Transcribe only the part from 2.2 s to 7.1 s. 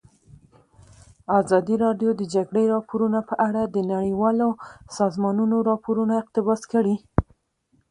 جګړې راپورونه په اړه د نړیوالو سازمانونو راپورونه اقتباس کړي.